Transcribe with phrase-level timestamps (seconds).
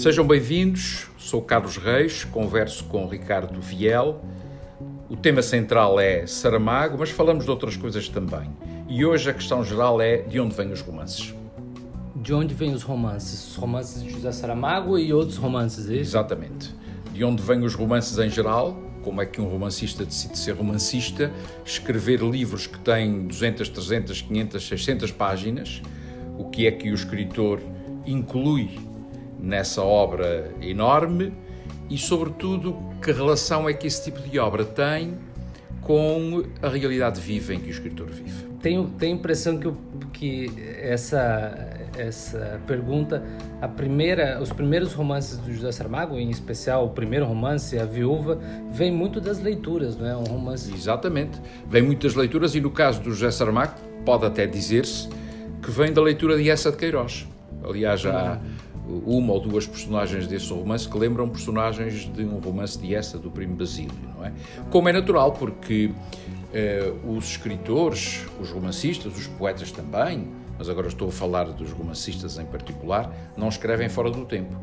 [0.00, 4.16] Sejam bem-vindos, sou Carlos Reis, converso com Ricardo Viel.
[5.10, 8.48] O tema central é Saramago, mas falamos de outras coisas também.
[8.88, 11.34] E hoje a questão geral é de onde vêm os romances.
[12.16, 13.50] De onde vêm os romances?
[13.50, 16.12] Os romances de José Saramago e outros romances, é isso?
[16.12, 16.74] Exatamente.
[17.12, 21.30] De onde vêm os romances em geral, como é que um romancista decide ser romancista,
[21.62, 25.82] escrever livros que têm 200, 300, 500, 600 páginas,
[26.38, 27.60] o que é que o escritor
[28.06, 28.88] inclui
[29.42, 31.32] nessa obra enorme
[31.88, 35.14] e, sobretudo, que relação é que esse tipo de obra tem
[35.80, 38.48] com a realidade viva em que o escritor vive.
[38.60, 39.72] Tenho, tenho a impressão que,
[40.12, 43.24] que essa, essa pergunta,
[43.60, 48.38] a primeira, os primeiros romances do José Saramago, em especial o primeiro romance, A Viúva,
[48.70, 50.14] vem muito das leituras, não é?
[50.14, 50.72] Um romance.
[50.72, 51.40] Exatamente.
[51.66, 55.08] Vem muitas leituras e no caso do José Saramago, pode até dizer-se
[55.62, 57.26] que vem da leitura de Essa de Queiroz.
[57.64, 58.38] Aliás, já
[59.06, 63.30] uma ou duas personagens desse romance que lembram personagens de um romance de Essa do
[63.30, 64.32] Primo Basílio, não é?
[64.70, 65.90] Como é natural, porque
[66.52, 72.38] eh, os escritores, os romancistas, os poetas também, mas agora estou a falar dos romancistas
[72.38, 74.56] em particular, não escrevem fora do tempo.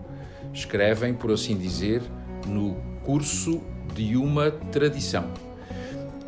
[0.54, 2.02] Escrevem, por assim dizer,
[2.46, 3.62] no curso
[3.96, 5.32] de uma tradição.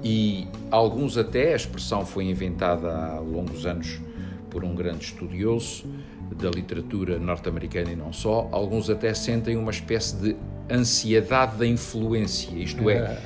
[0.03, 3.99] E alguns até, a expressão foi inventada há longos anos
[4.49, 5.85] por um grande estudioso
[6.35, 10.35] da literatura norte-americana e não só, alguns até sentem uma espécie de
[10.71, 13.19] ansiedade da influência, isto é,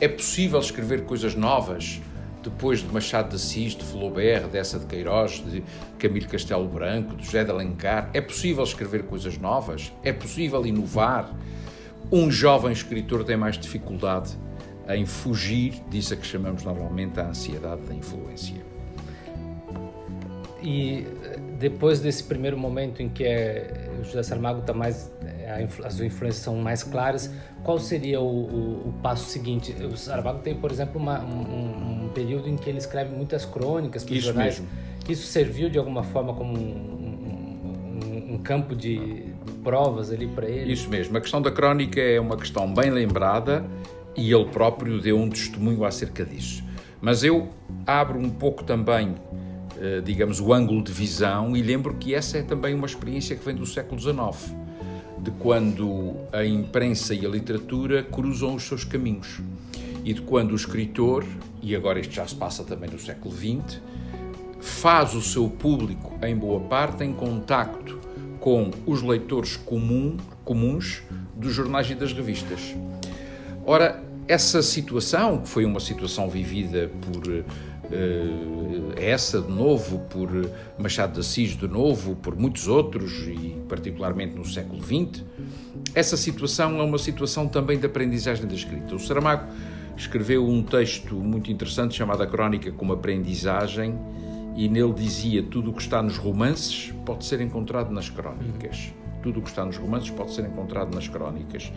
[0.00, 2.00] é possível escrever coisas novas
[2.44, 5.64] depois de Machado de Assis, de Flaubert, dessa de Queiroz, de
[5.98, 9.92] Camilo Castelo Branco, de José de Alencar, é possível escrever coisas novas?
[10.02, 11.34] É possível inovar?
[12.12, 14.36] Um jovem escritor tem mais dificuldade
[14.88, 18.62] em fugir disso a que chamamos normalmente a ansiedade da influência.
[20.62, 25.66] E eh, depois desse primeiro momento em que é, o José Saramago está mais eh,
[25.84, 27.30] as influências são mais claras,
[27.62, 29.72] qual seria o, o, o passo seguinte?
[29.84, 34.04] O Saramago tem, por exemplo, uma, um, um, período em que ele escreve muitas crônicas
[34.04, 34.60] para Isso jornais.
[34.60, 34.68] mesmo.
[35.08, 40.72] Isso serviu de alguma forma como um, um campo de provas ali para ele?
[40.72, 41.16] Isso mesmo.
[41.16, 43.64] A questão da crónica é uma questão bem lembrada
[44.16, 46.62] e ele próprio deu um testemunho acerca disso.
[47.00, 47.48] Mas eu
[47.86, 49.14] abro um pouco também
[50.04, 53.54] digamos, o ângulo de visão, e lembro que essa é também uma experiência que vem
[53.54, 54.54] do século XIX,
[55.18, 59.40] de quando a imprensa e a literatura cruzam os seus caminhos,
[60.04, 61.24] e de quando o escritor,
[61.62, 63.80] e agora isto já se passa também no século XX,
[64.60, 67.98] faz o seu público, em boa parte, em contacto
[68.38, 71.02] com os leitores comum, comuns
[71.34, 72.74] dos jornais e das revistas.
[73.64, 77.44] Ora, essa situação, que foi uma situação vivida por
[77.90, 80.28] uh, essa de novo, por
[80.78, 85.24] Machado de Assis de novo, por muitos outros e particularmente no século XX,
[85.94, 88.94] essa situação é uma situação também de aprendizagem da escrita.
[88.94, 89.52] O Saramago
[89.96, 93.98] escreveu um texto muito interessante chamado A Crónica como Aprendizagem
[94.56, 98.92] e nele dizia tudo o que está nos romances pode ser encontrado nas crónicas
[99.24, 101.72] tudo o que está nos romances pode ser encontrado nas crónicas.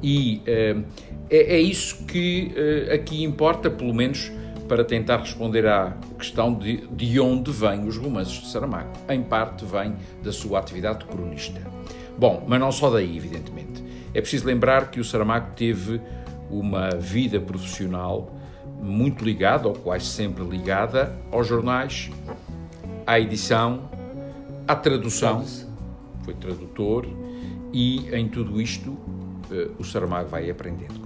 [0.00, 0.84] E uh,
[1.28, 4.30] é, é, isso que uh, aqui importa, pelo menos
[4.72, 8.88] para tentar responder à questão de, de onde vêm os romances de Saramago.
[9.06, 11.60] Em parte vem da sua atividade de cronista.
[12.16, 13.84] Bom, mas não só daí, evidentemente.
[14.14, 16.00] É preciso lembrar que o Saramago teve
[16.50, 18.34] uma vida profissional
[18.80, 22.10] muito ligada, ou quase sempre ligada, aos jornais,
[23.06, 23.90] à edição,
[24.66, 25.44] à tradução.
[26.22, 27.06] Foi tradutor
[27.74, 28.96] e em tudo isto
[29.50, 31.01] eh, o Saramago vai aprendendo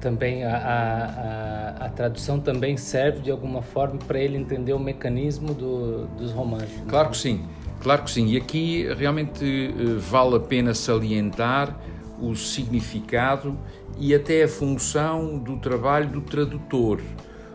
[0.00, 4.78] também a, a, a, a, tradução também serve de alguma forma para ele entender o
[4.78, 6.76] mecanismo do, dos romances.
[6.78, 6.84] Né?
[6.88, 7.44] Claro que sim,
[7.80, 8.26] claro que sim.
[8.28, 11.76] E aqui realmente eh, vale a pena salientar
[12.20, 13.58] o significado
[13.98, 17.00] e até a função do trabalho do tradutor.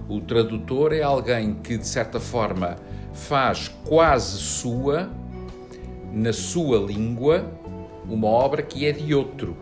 [0.09, 2.75] O tradutor é alguém que, de certa forma,
[3.13, 5.09] faz quase sua,
[6.11, 7.49] na sua língua,
[8.05, 9.55] uma obra que é de outro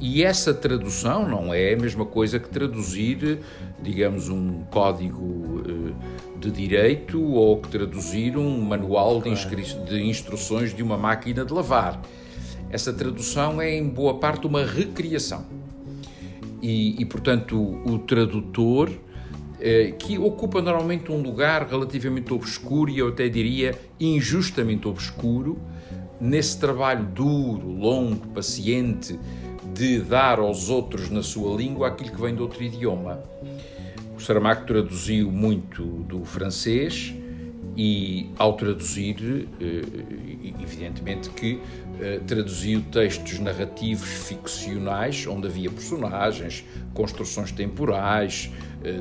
[0.00, 3.40] e essa tradução não é a mesma coisa que traduzir,
[3.82, 9.30] digamos, um código uh, de direito ou que traduzir um manual de,
[9.84, 12.00] de, instruções de uma máquina de lavar.
[12.70, 15.44] Essa tradução é, em boa parte, uma recriação.
[16.60, 22.98] E, e portanto, o, o tradutor, uh, que ocupa normalmente um lugar relativamente obscuro e
[22.98, 25.58] eu até diria injustamente obscuro,
[26.22, 29.18] nesse trabalho duro, longo, paciente,
[29.74, 33.20] de dar aos outros na sua língua aquilo que vem de outro idioma.
[34.16, 37.12] O Saramago traduziu muito do francês
[37.76, 39.48] e ao traduzir,
[40.62, 41.60] evidentemente que
[42.26, 46.64] traduziu textos narrativos ficcionais, onde havia personagens,
[46.94, 48.48] construções temporais,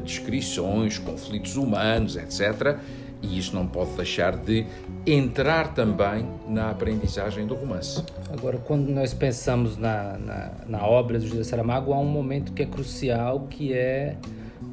[0.04, 2.80] descrições, conflitos humanos, etc
[3.22, 4.66] e isso não pode deixar de
[5.06, 8.04] entrar também na aprendizagem do romance.
[8.32, 12.64] Agora, quando nós pensamos na, na, na obra do José Saramago, há um momento que
[12.64, 14.16] é crucial, que é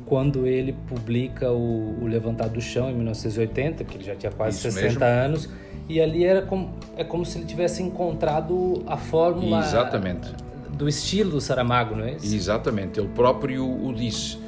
[0.06, 4.56] quando ele publica o, o Levantado do Chão, em 1980, que ele já tinha quase
[4.56, 5.04] isso 60 mesmo.
[5.04, 5.48] anos,
[5.88, 10.32] e ali era como, é como se ele tivesse encontrado a fórmula Exatamente.
[10.70, 12.34] do estilo do Saramago, não é isso?
[12.34, 14.38] Exatamente, ele próprio o disse.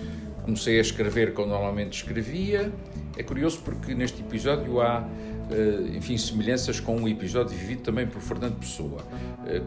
[0.50, 2.73] Comecei a escrever como normalmente escrevia,
[3.17, 5.08] é curioso porque neste episódio há,
[5.49, 8.99] eh, enfim, semelhanças com um episódio vivido também por Fernando Pessoa.
[9.47, 9.62] Eh,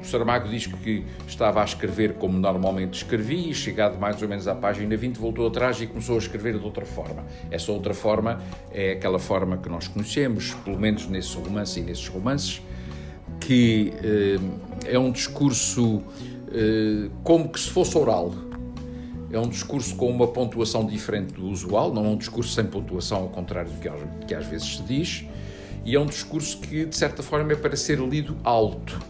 [0.00, 4.48] o Saramago diz que estava a escrever como normalmente escrevia e, chegado mais ou menos
[4.48, 7.24] à página 20, voltou atrás e começou a escrever de outra forma.
[7.48, 8.42] Essa outra forma
[8.72, 12.60] é aquela forma que nós conhecemos, pelo menos nesse romance e nesses romances,
[13.38, 16.02] que eh, é um discurso
[17.24, 18.32] como que se fosse oral
[19.30, 23.22] é um discurso com uma pontuação diferente do usual, não é um discurso sem pontuação,
[23.22, 25.24] ao contrário do que, que às vezes se diz,
[25.84, 29.00] e é um discurso que, de certa forma, é para ser lido alto,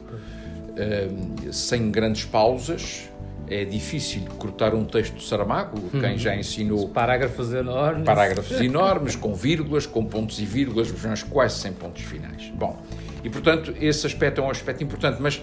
[0.70, 3.08] uh, sem grandes pausas.
[3.46, 6.18] É difícil cortar um texto de Saramago, quem uhum.
[6.18, 6.88] já ensinou.
[6.88, 8.04] Parágrafos enormes.
[8.04, 12.50] Parágrafos enormes, com vírgulas, com pontos e vírgulas, mas quase sem pontos finais.
[12.54, 12.82] Bom,
[13.22, 15.42] e portanto, esse aspecto é um aspecto importante, mas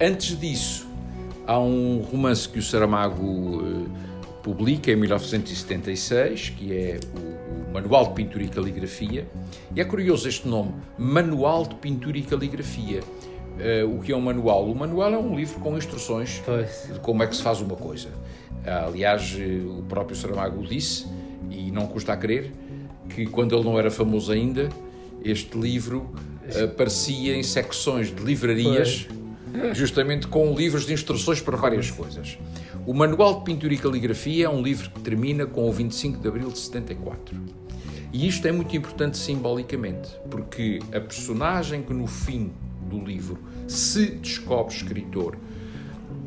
[0.00, 0.87] antes disso,
[1.48, 3.88] Há um romance que o Saramago uh,
[4.42, 9.26] publica em 1976, que é o, o, Manual de Pintura e Caligrafia.
[9.74, 13.00] E é curioso este nome, Manual de Pintura e Caligrafia.
[13.00, 14.70] Uh, o que é um manual?
[14.70, 16.90] O manual é um livro com instruções pois.
[16.92, 18.10] de como é que se faz uma coisa.
[18.10, 21.06] Uh, aliás, o próprio Saramago disse,
[21.50, 22.52] e não custa a crer,
[23.08, 24.68] que quando ele não era famoso ainda,
[25.24, 26.10] este livro
[26.62, 29.06] aparecia em secções de livrarias.
[29.08, 29.17] Pois
[29.72, 32.38] justamente com livros de instruções para várias coisas.
[32.86, 36.28] O Manual de Pintura e Caligrafia é um livro que termina com o 25 de
[36.28, 37.36] abril de 74.
[38.12, 42.50] E isto é muito importante simbolicamente, porque a personagem que no fim
[42.88, 45.36] do livro se descobre escritor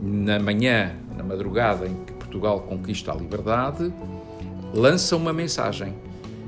[0.02, 3.92] na manhã, na madrugada em que Portugal conquista a liberdade,
[4.74, 5.96] lança uma mensagem.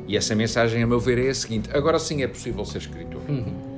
[0.07, 3.21] E essa mensagem, a meu ver, é a seguinte: agora sim é possível ser escritor.
[3.27, 3.72] Uhum.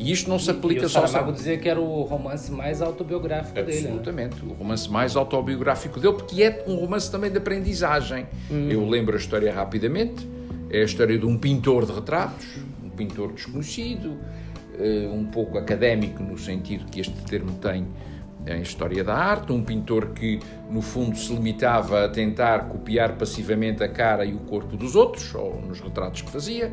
[0.00, 1.06] E isto não se aplica e, e só...
[1.06, 3.98] Saramago dizia que era o romance mais autobiográfico Absolutamente, dele.
[3.98, 4.52] Absolutamente, né?
[4.52, 8.26] o romance mais autobiográfico dele, porque é um romance também de aprendizagem.
[8.50, 8.68] Hum.
[8.70, 10.26] Eu lembro a história rapidamente,
[10.70, 12.46] é a história de um pintor de retratos,
[12.82, 14.16] um pintor desconhecido,
[14.78, 17.86] eh, um pouco académico no sentido que este termo tem
[18.46, 23.84] em história da arte, um pintor que no fundo se limitava a tentar copiar passivamente
[23.84, 26.72] a cara e o corpo dos outros, ou nos retratos que fazia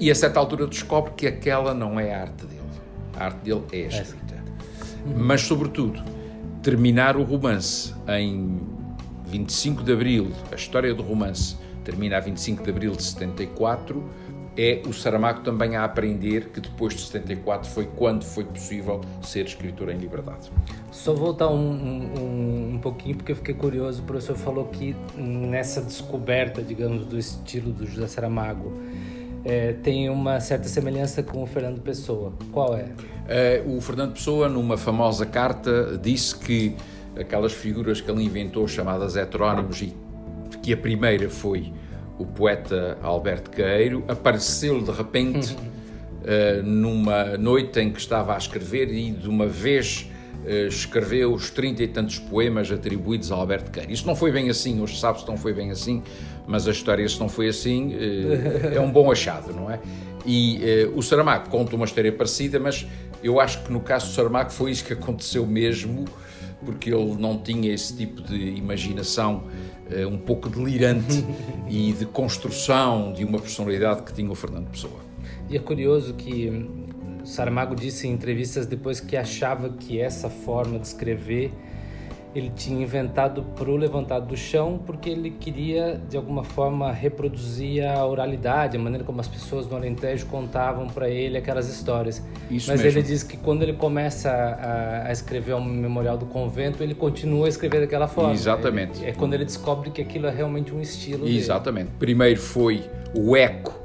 [0.00, 2.60] e a certa altura descobre que aquela não é a arte dele.
[3.16, 4.44] A arte dele é a escrita.
[5.16, 6.02] Mas, sobretudo,
[6.62, 8.60] terminar o romance em
[9.26, 14.04] 25 de abril, a história do romance termina a 25 de abril de 74,
[14.56, 19.46] é o Saramago também a aprender que depois de 74 foi quando foi possível ser
[19.46, 20.50] escritor em liberdade.
[20.90, 25.80] Só voltar um, um, um pouquinho, porque eu fiquei curioso, o professor falou que nessa
[25.80, 28.72] descoberta, digamos, do estilo do José Saramago,
[29.48, 32.34] é, tem uma certa semelhança com o Fernando Pessoa.
[32.52, 32.90] Qual é?
[33.26, 33.62] é?
[33.66, 36.76] O Fernando Pessoa, numa famosa carta, disse que
[37.18, 39.94] aquelas figuras que ele inventou, chamadas heterónimos, e
[40.62, 41.72] que a primeira foi
[42.18, 48.92] o poeta Alberto Queiro, apareceu de repente uh, numa noite em que estava a escrever
[48.92, 50.10] e de uma vez
[50.68, 53.92] escreveu os trinta e tantos poemas atribuídos a Alberto Queiro.
[53.92, 56.02] Isso não foi bem assim, hoje sabe-se não foi bem assim,
[56.46, 59.78] mas a história, se não foi assim, eh, é um bom achado, não é?
[60.24, 62.86] E eh, o Saramago conta uma história parecida, mas
[63.22, 66.06] eu acho que no caso do Saramago foi isso que aconteceu mesmo,
[66.64, 69.44] porque ele não tinha esse tipo de imaginação
[69.90, 71.22] eh, um pouco delirante
[71.68, 75.00] e de construção de uma personalidade que tinha o Fernando Pessoa.
[75.50, 76.87] E é curioso que
[77.28, 81.52] Saramago disse em entrevistas depois que achava que essa forma de escrever
[82.34, 87.84] ele tinha inventado para o levantado do chão porque ele queria de alguma forma reproduzir
[87.84, 92.22] a oralidade, a maneira como as pessoas do Alentejo contavam para ele aquelas histórias.
[92.50, 92.98] Isso Mas mesmo.
[92.98, 97.44] ele diz que quando ele começa a, a, escrever o memorial do convento, ele continua
[97.44, 98.32] a escrever daquela forma.
[98.32, 99.04] Exatamente.
[99.04, 101.28] é quando ele descobre que aquilo é realmente um estilo.
[101.28, 101.88] Exatamente.
[101.88, 101.98] Dele.
[101.98, 103.78] Primeiro foi o eco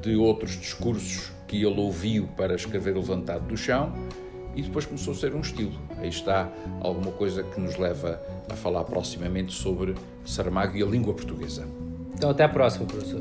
[0.00, 3.92] de outros discursos que ele ouviu para escrever levantado do chão
[4.54, 5.72] e depois começou a ser um estilo.
[5.98, 11.14] Aí está alguma coisa que nos leva a falar proximamente sobre Saramago e a língua
[11.14, 11.66] portuguesa.
[12.14, 13.20] Então, até a próxima, professor.